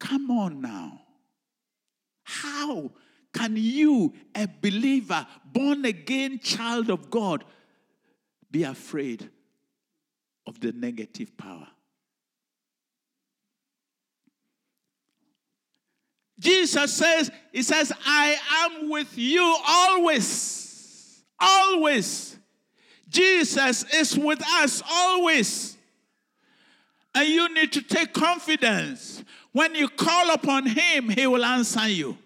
[0.00, 1.00] Come on now.
[2.24, 2.90] How
[3.32, 7.44] can you, a believer, born again child of God,
[8.50, 9.30] be afraid
[10.46, 11.68] of the negative power.
[16.38, 21.22] Jesus says, He says, I am with you always.
[21.38, 22.36] Always.
[23.08, 25.76] Jesus is with us always.
[27.14, 29.24] And you need to take confidence.
[29.52, 32.18] When you call upon Him, He will answer you.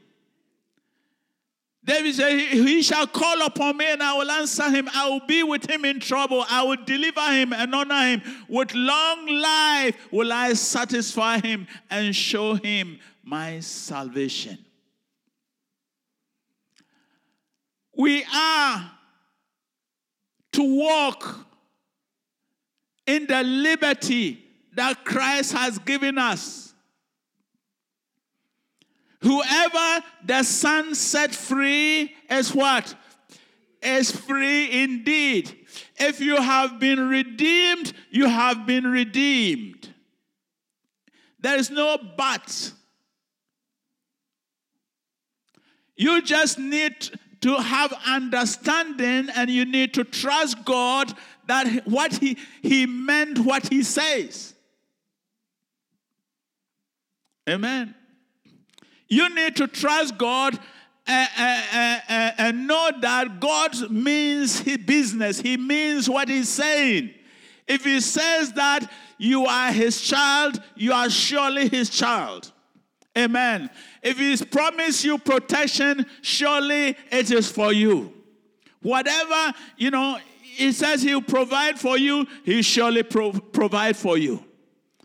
[1.83, 4.89] David said, He shall call upon me and I will answer him.
[4.95, 6.45] I will be with him in trouble.
[6.49, 8.23] I will deliver him and honor him.
[8.49, 13.01] With long life will I satisfy him and show him
[13.31, 14.59] my salvation.
[17.97, 18.91] We are
[20.53, 21.47] to walk
[23.07, 26.75] in the liberty that Christ has given us.
[29.23, 32.93] Whoever the Son set free is what?
[33.81, 35.57] Is free indeed.
[35.97, 39.89] If you have been redeemed, you have been redeemed.
[41.39, 42.73] There is no but.
[46.01, 47.11] You just need
[47.43, 51.13] to have understanding and you need to trust God
[51.47, 54.55] that what he, he meant what he says.
[57.47, 57.95] Amen.
[59.09, 60.59] You need to trust God
[61.07, 65.39] and, and, and, and know that God means his business.
[65.39, 67.11] He means what he's saying.
[67.69, 72.53] If he says that you are his child, you are surely his child.
[73.17, 73.71] Amen.
[74.03, 78.13] If he's promised you protection, surely it is for you.
[78.83, 84.45] Whatever, you know, he says he'll provide for you, he surely pro- provide for you.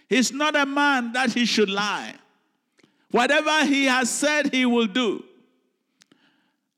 [0.08, 2.14] He's not a man that he should lie.
[3.12, 5.24] Whatever he has said, he will do.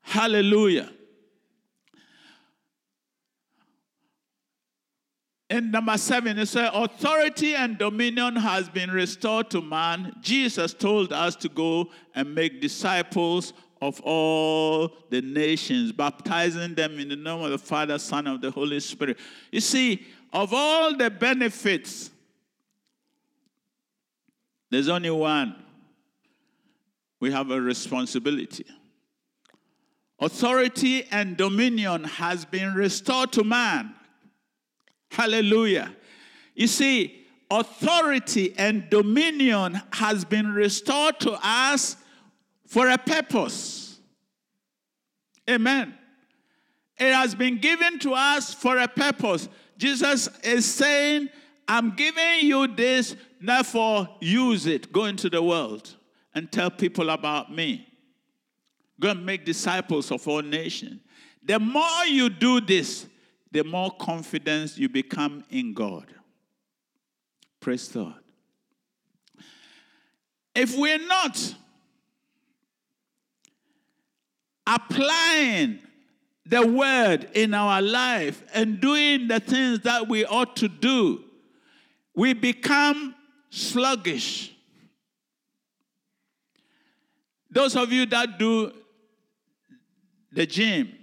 [0.00, 0.90] Hallelujah.
[5.50, 10.14] In number seven, it says, Authority and dominion has been restored to man.
[10.20, 17.08] Jesus told us to go and make disciples of all the nations, baptizing them in
[17.08, 19.18] the name of the Father, Son, of the Holy Spirit.
[19.50, 22.10] You see, of all the benefits,
[24.70, 25.56] there's only one.
[27.20, 28.66] We have a responsibility.
[30.20, 33.94] Authority and dominion has been restored to man.
[35.10, 35.94] Hallelujah.
[36.54, 41.96] You see, authority and dominion has been restored to us
[42.66, 43.98] for a purpose.
[45.48, 45.94] Amen.
[46.98, 49.48] It has been given to us for a purpose.
[49.78, 51.28] Jesus is saying,
[51.66, 54.92] I'm giving you this, therefore use it.
[54.92, 55.94] Go into the world
[56.34, 57.86] and tell people about me.
[59.00, 61.00] Go and make disciples of all nations.
[61.44, 63.06] The more you do this,
[63.50, 66.06] the more confidence you become in God.
[67.60, 68.14] Praise God.
[70.54, 71.54] If we're not
[74.66, 75.78] applying
[76.44, 81.24] the word in our life and doing the things that we ought to do,
[82.14, 83.14] we become
[83.50, 84.52] sluggish.
[87.50, 88.72] Those of you that do
[90.32, 90.97] the gym,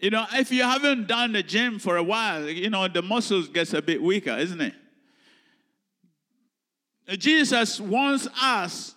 [0.00, 3.48] you know, if you haven't done the gym for a while, you know, the muscles
[3.48, 4.74] gets a bit weaker, isn't it?
[7.18, 8.94] Jesus wants us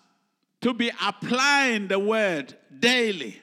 [0.62, 3.42] to be applying the word daily.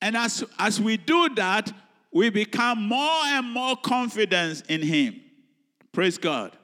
[0.00, 1.72] And as, as we do that,
[2.12, 5.20] we become more and more confident in Him.
[5.92, 6.56] Praise God.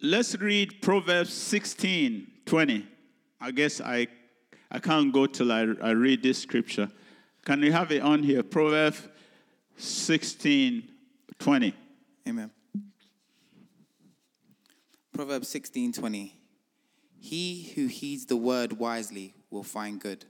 [0.00, 2.86] Let's read Proverbs 16 20.
[3.40, 4.06] I guess I,
[4.70, 6.88] I can't go till I, I read this scripture.
[7.46, 8.42] Can we have it on here?
[8.42, 9.06] Proverbs
[9.76, 10.82] 16
[11.38, 11.74] 20.
[12.28, 12.50] Amen.
[15.14, 16.36] Proverbs 16 20.
[17.20, 20.24] He who heeds the word wisely will find good,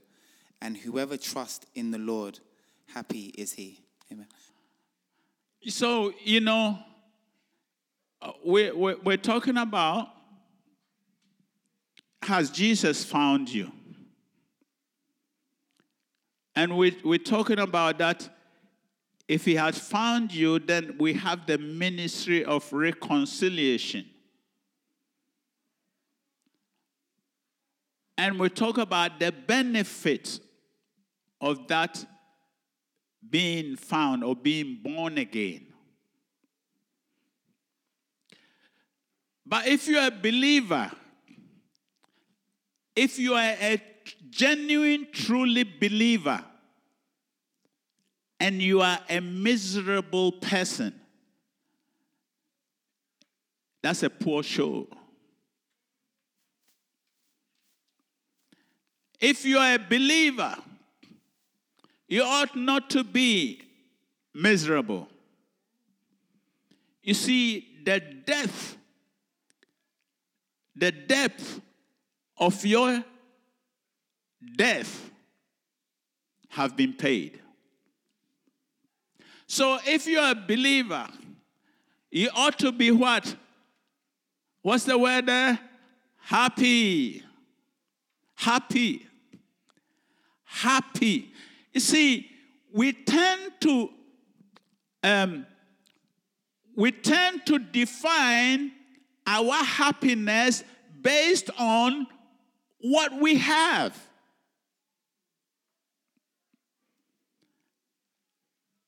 [0.61, 2.39] and whoever trusts in the Lord,
[2.93, 3.81] happy is he.
[4.11, 4.27] Amen.
[5.67, 6.77] So, you know,
[8.21, 10.09] uh, we're, we're, we're talking about
[12.21, 13.71] has Jesus found you?
[16.57, 18.27] And we, we're talking about that
[19.27, 24.09] if he has found you, then we have the ministry of reconciliation.
[28.17, 30.39] And we talk about the benefit
[31.39, 32.03] of that
[33.29, 35.67] being found or being born again.
[39.45, 40.91] But if you're a believer,
[42.95, 43.79] if you are a
[44.29, 46.43] genuine, truly believer,
[48.39, 50.93] and you are a miserable person,
[53.81, 54.87] that's a poor show.
[59.19, 60.55] If you are a believer,
[62.07, 63.61] you ought not to be
[64.33, 65.07] miserable.
[67.01, 68.77] You see, the depth,
[70.75, 71.61] the depth
[72.37, 73.03] of your
[74.55, 75.09] death
[76.49, 77.39] have been paid.
[79.47, 81.07] So if you're a believer,
[82.11, 83.35] you ought to be what?
[84.61, 85.59] What's the word there?
[86.17, 87.23] Happy.
[88.35, 89.05] Happy.
[90.43, 91.31] Happy.
[91.73, 92.29] You see,
[92.73, 93.89] we tend to
[95.03, 95.45] um,
[96.75, 98.71] we tend to define
[99.25, 100.63] our happiness
[101.01, 102.07] based on
[102.79, 104.06] what we have.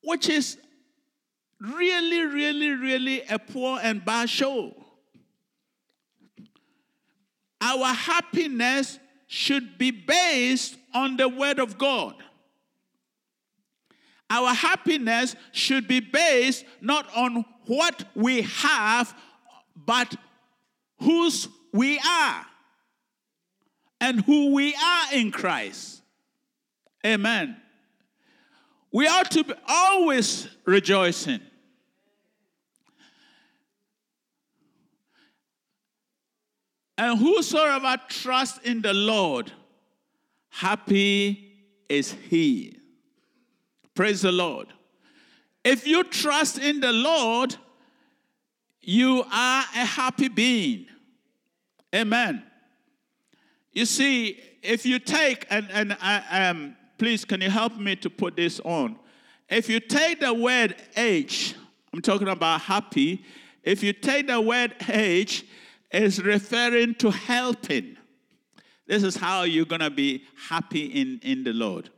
[0.09, 0.57] Which is
[1.61, 4.75] really, really, really a poor and bad show.
[7.61, 8.97] Our happiness
[9.27, 12.15] should be based on the Word of God.
[14.31, 19.15] Our happiness should be based not on what we have,
[19.75, 20.15] but
[21.01, 22.47] whose we are
[24.01, 26.01] and who we are in Christ.
[27.05, 27.57] Amen.
[28.91, 31.41] We ought to be always rejoicing.
[36.97, 39.51] And whosoever trusts in the Lord,
[40.49, 41.53] happy
[41.87, 42.77] is he.
[43.93, 44.67] Praise the Lord.
[45.63, 47.55] If you trust in the Lord,
[48.81, 50.87] you are a happy being.
[51.93, 52.43] Amen.
[53.71, 58.09] You see, if you take, and, and I, um, please, can you help me to
[58.09, 58.99] put this on?
[59.49, 61.55] If you take the word H,
[61.93, 63.23] I'm talking about happy,
[63.63, 65.45] if you take the word H,
[65.91, 67.97] is referring to helping.
[68.85, 71.89] This is how you're going to be happy in, in the Lord.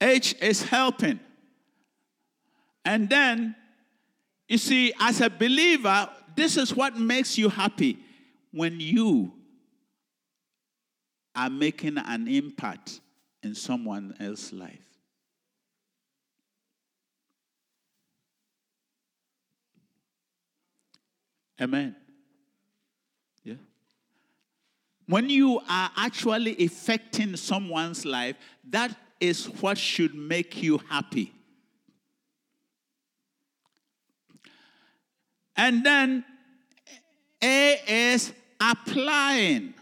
[0.00, 1.20] H is helping.
[2.84, 3.54] And then,
[4.48, 7.98] you see, as a believer, this is what makes you happy
[8.52, 9.32] when you
[11.34, 13.00] are making an impact
[13.42, 14.90] in someone else's life.
[21.60, 21.94] Amen.
[23.44, 23.54] Yeah.
[25.06, 28.36] When you are actually affecting someone's life,
[28.70, 31.32] that is what should make you happy.
[35.54, 36.24] And then
[37.42, 39.74] A is applying.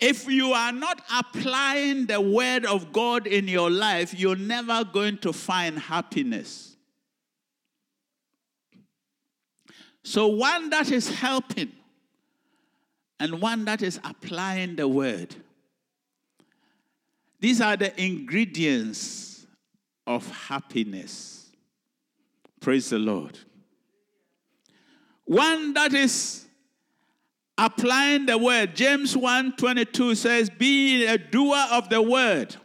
[0.00, 5.18] If you are not applying the word of God in your life, you're never going
[5.18, 6.76] to find happiness.
[10.04, 11.72] So, one that is helping
[13.18, 15.34] and one that is applying the word.
[17.40, 19.46] These are the ingredients
[20.06, 21.50] of happiness.
[22.60, 23.38] Praise the Lord.
[25.24, 26.47] One that is
[27.58, 28.74] applying the word.
[28.74, 32.56] James 1 22 says, Be a doer of the word.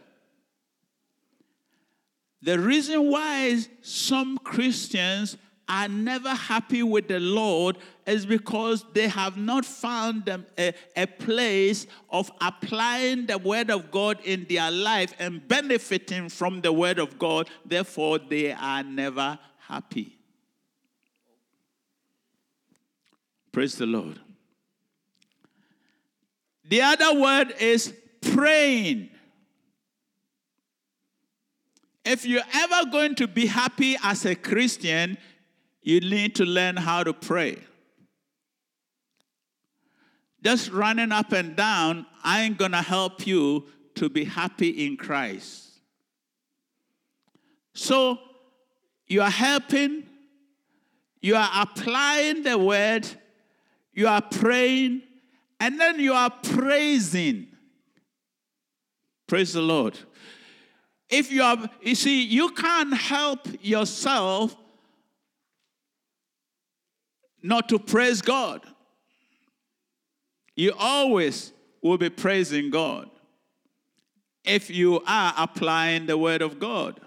[2.40, 5.36] The reason why some Christians
[5.66, 11.06] are never happy with the Lord is because they have not found them a, a
[11.06, 16.98] place of applying the word of God in their life and benefiting from the word
[16.98, 17.48] of God.
[17.64, 20.18] Therefore, they are never happy.
[23.52, 24.20] Praise the Lord.
[26.64, 29.10] The other word is praying.
[32.04, 35.18] If you're ever going to be happy as a Christian,
[35.82, 37.58] you need to learn how to pray.
[40.42, 45.80] Just running up and down I ain't gonna help you to be happy in Christ.
[47.74, 48.18] So
[49.06, 50.04] you are helping,
[51.20, 53.06] you are applying the word,
[53.92, 55.02] you are praying,
[55.64, 57.46] and then you are praising.
[59.26, 59.98] Praise the Lord.
[61.08, 64.54] If you are, you see, you can't help yourself
[67.42, 68.60] not to praise God.
[70.54, 73.08] You always will be praising God
[74.44, 77.00] if you are applying the word of God.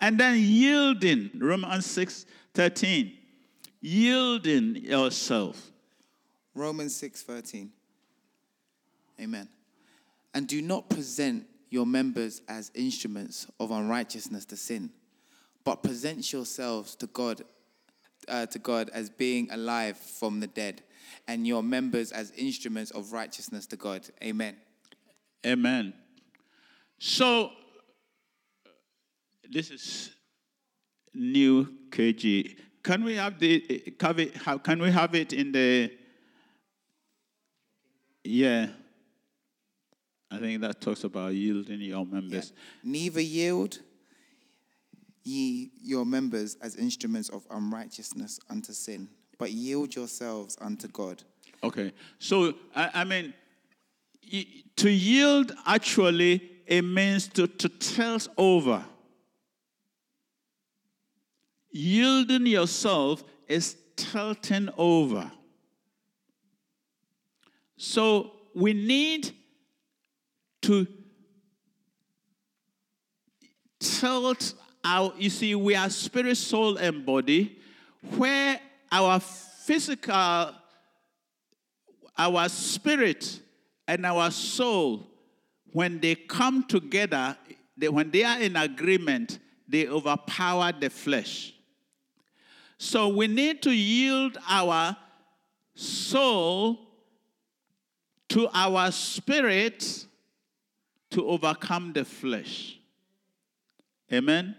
[0.00, 2.24] And then yielding, Romans 6
[2.54, 3.12] 13,
[3.82, 5.72] yielding yourself.
[6.58, 7.72] Romans 6:13.
[9.20, 9.48] Amen.
[10.34, 14.90] And do not present your members as instruments of unrighteousness to sin,
[15.64, 17.42] but present yourselves to God,
[18.26, 20.82] uh, to God as being alive from the dead,
[21.26, 24.08] and your members as instruments of righteousness to God.
[24.22, 24.56] Amen.
[25.46, 25.94] Amen.
[26.98, 27.52] So,
[29.50, 30.10] this is
[31.14, 32.58] new KG.
[32.82, 33.60] Can we have the
[33.98, 35.97] can we have, can we have it in the
[38.28, 38.68] yeah
[40.30, 42.52] I think that talks about yielding your members.
[42.84, 43.78] Neither yield
[45.24, 49.08] ye your members as instruments of unrighteousness unto sin,
[49.38, 51.22] but yield yourselves unto God.
[51.62, 51.92] Okay.
[52.18, 53.32] So I, I mean
[54.76, 58.84] to yield actually it means to, to tilt over.
[61.70, 65.30] Yielding yourself is tilting over.
[67.78, 69.30] So we need
[70.62, 70.86] to
[73.78, 74.54] tilt
[74.84, 77.56] our, you see, we are spirit, soul, and body,
[78.16, 78.60] where
[78.90, 80.52] our physical,
[82.16, 83.40] our spirit,
[83.86, 85.06] and our soul,
[85.72, 87.36] when they come together,
[87.76, 91.54] they, when they are in agreement, they overpower the flesh.
[92.76, 94.96] So we need to yield our
[95.76, 96.87] soul
[98.30, 100.06] to our spirit
[101.10, 102.78] to overcome the flesh.
[104.12, 104.54] Amen.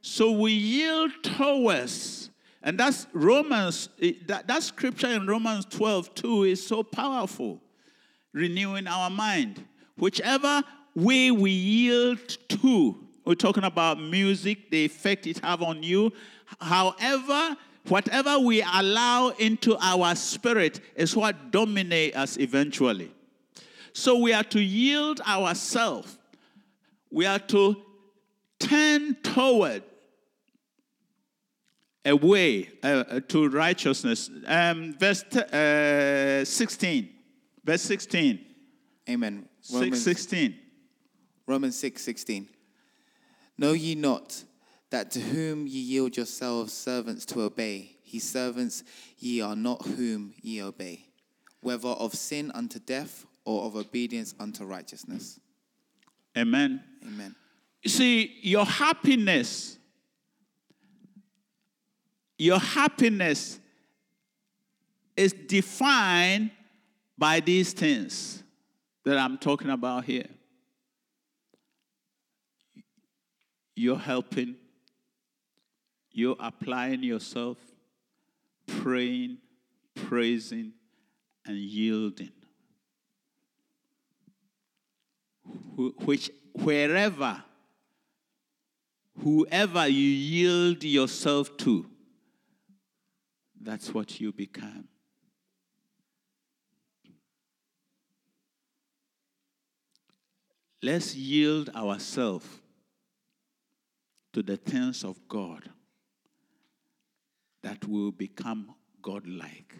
[0.00, 2.30] So we yield towards,
[2.62, 7.60] and that's Romans, eh, that, that scripture in Romans 12, 2 is so powerful,
[8.32, 9.64] renewing our mind.
[9.96, 16.12] Whichever way we yield to, we're talking about music, the effect it have on you.
[16.60, 17.56] However,
[17.88, 23.12] whatever we allow into our spirit is what dominate us eventually.
[23.92, 26.18] So we are to yield ourselves.
[27.10, 27.76] We are to
[28.58, 29.82] turn toward
[32.04, 34.30] a way uh, to righteousness.
[34.46, 37.08] Um, verse t- uh, 16.
[37.64, 38.40] Verse 16.
[39.08, 39.48] Amen.
[39.60, 40.54] 6, 16.
[41.46, 42.48] Romans 6 16.
[43.58, 44.42] Know ye not
[44.92, 48.84] that to whom ye yield yourselves servants to obey, he servants
[49.18, 51.06] ye are not whom ye obey,
[51.62, 55.40] whether of sin unto death or of obedience unto righteousness.
[56.36, 56.82] Amen.
[57.06, 57.34] Amen.
[57.82, 59.78] You see, your happiness,
[62.38, 63.58] your happiness
[65.16, 66.50] is defined
[67.16, 68.42] by these things
[69.04, 70.28] that I'm talking about here.
[73.74, 74.56] You're helping,
[76.12, 77.58] you're applying yourself,
[78.66, 79.38] praying,
[79.94, 80.72] praising,
[81.46, 82.32] and yielding.
[85.76, 87.42] Wh- Which, wherever,
[89.22, 91.86] whoever you yield yourself to,
[93.60, 94.88] that's what you become.
[100.82, 102.46] Let's yield ourselves
[104.32, 105.68] to the things of God
[107.62, 109.74] that will become godlike.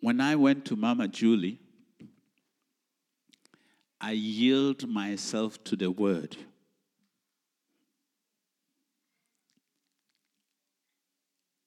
[0.00, 1.60] When I went to Mama Julie,
[4.00, 6.36] I yield myself to the word.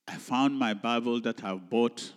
[0.07, 2.13] I found my Bible that I bought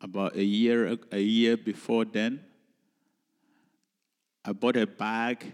[0.00, 2.44] about a year a year before then.
[4.44, 5.52] I bought a bag,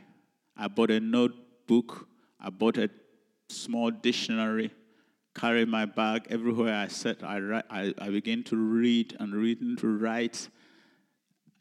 [0.56, 2.06] I bought a notebook,
[2.44, 2.90] I bought a
[3.48, 4.72] small dictionary,
[5.32, 7.22] carry my bag everywhere I sat.
[7.22, 10.48] I, I, I begin to read and read and to write.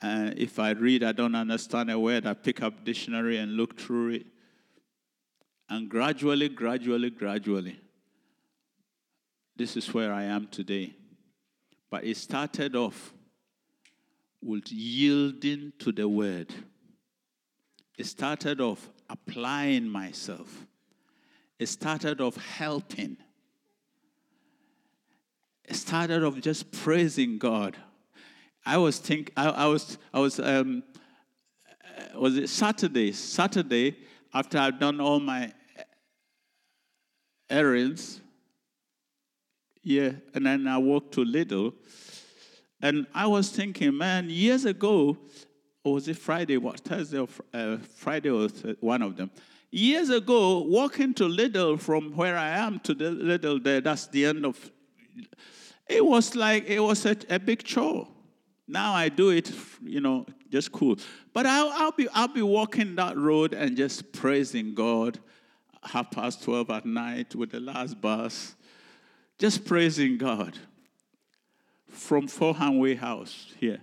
[0.01, 3.79] Uh, if I read, I don't understand a word, I pick up dictionary and look
[3.79, 4.25] through it.
[5.69, 7.79] And gradually, gradually, gradually,
[9.55, 10.95] this is where I am today.
[11.91, 13.13] But it started off
[14.41, 16.51] with yielding to the word.
[17.97, 20.65] It started off applying myself.
[21.61, 23.17] It started off helping.
[25.63, 27.77] It started off just praising God.
[28.65, 30.81] I was think I, I was I was um,
[31.69, 33.11] uh, was it Saturday?
[33.11, 33.95] Saturday
[34.33, 35.53] after I've done all my
[37.47, 38.21] errands,
[39.83, 41.75] yeah, and then I walked to Lidl,
[42.81, 45.15] and I was thinking, man, years ago,
[45.83, 46.57] or was it Friday?
[46.57, 48.47] What Thursday or uh, Friday or
[48.79, 49.29] one of them?
[49.73, 54.25] Years ago, walking to Lidl from where I am to the Lidl there, that's the
[54.25, 54.71] end of.
[55.87, 58.07] It was like it was a, a big chore.
[58.67, 59.51] Now I do it,
[59.81, 60.97] you know, just cool.
[61.33, 65.19] But I'll, I'll be I'll be walking that road and just praising God,
[65.83, 68.55] half past twelve at night with the last bus,
[69.39, 70.57] just praising God
[71.87, 73.79] from Forehand Way House here,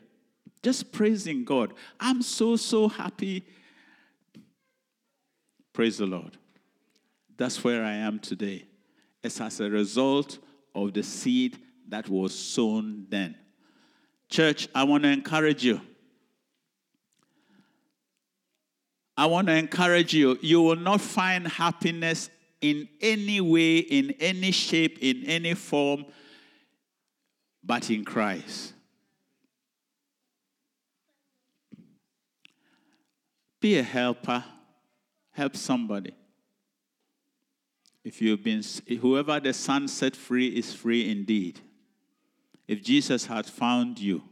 [0.62, 1.72] just praising God.
[1.98, 3.44] I'm so so happy.
[5.78, 6.36] Praise the Lord.
[7.36, 8.64] That's where I am today.
[9.22, 10.38] It's as a result
[10.74, 11.56] of the seed
[11.86, 13.36] that was sown then.
[14.28, 15.80] Church, I want to encourage you.
[19.16, 20.36] I want to encourage you.
[20.42, 22.28] You will not find happiness
[22.60, 26.06] in any way, in any shape, in any form,
[27.62, 28.72] but in Christ.
[33.60, 34.42] Be a helper,
[35.38, 36.12] help somebody.
[38.02, 38.62] If you've been,
[39.00, 41.60] whoever the Son set free is free indeed.
[42.66, 44.22] If Jesus has found you,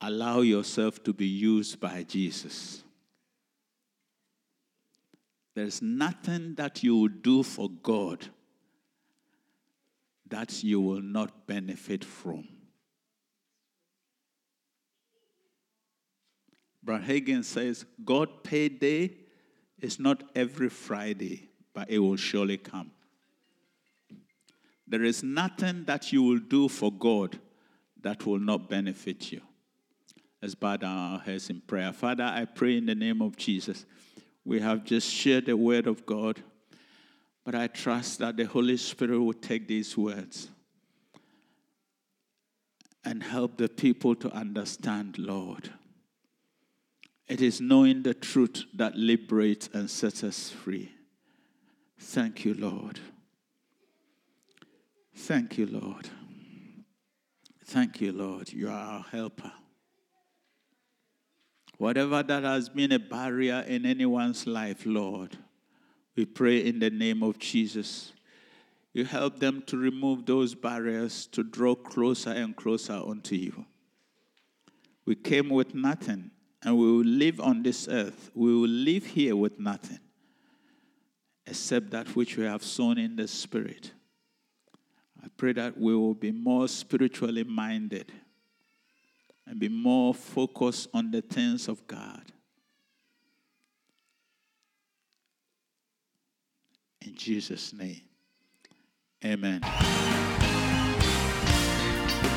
[0.00, 2.84] allow yourself to be used by Jesus.
[5.54, 8.26] There's nothing that you will do for God
[10.28, 12.46] that you will not benefit from.
[16.84, 19.10] Brad says, God payday
[19.80, 22.90] is not every Friday, but it will surely come.
[24.86, 27.38] There is nothing that you will do for God
[28.02, 29.40] that will not benefit you.
[30.42, 31.90] Let's bow down our heads in prayer.
[31.90, 33.86] Father, I pray in the name of Jesus.
[34.44, 36.42] We have just shared the word of God,
[37.44, 40.48] but I trust that the Holy Spirit will take these words
[43.02, 45.70] and help the people to understand, Lord.
[47.26, 50.92] It is knowing the truth that liberates and sets us free.
[51.98, 53.00] Thank you, Lord.
[55.14, 56.08] Thank you, Lord.
[57.64, 58.52] Thank you, Lord.
[58.52, 59.52] You are our helper.
[61.78, 65.36] Whatever that has been a barrier in anyone's life, Lord,
[66.14, 68.12] we pray in the name of Jesus.
[68.92, 73.64] You help them to remove those barriers, to draw closer and closer unto you.
[75.04, 76.30] We came with nothing,
[76.64, 78.30] and we will live on this earth.
[78.34, 80.00] We will live here with nothing
[81.46, 83.92] except that which we have sown in the Spirit.
[85.22, 88.10] I pray that we will be more spiritually minded
[89.46, 92.22] and be more focused on the things of God.
[97.02, 98.00] In Jesus' name.
[99.22, 99.60] Amen.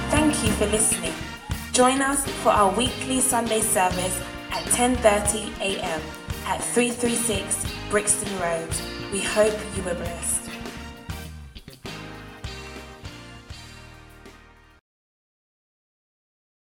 [0.09, 1.36] Thank you for listening.
[1.77, 4.19] Join us for our weekly Sunday service
[4.49, 6.01] at 10:30 a.m.
[6.47, 8.67] at 336 Brixton Road.
[9.11, 10.46] We hope you were blessed.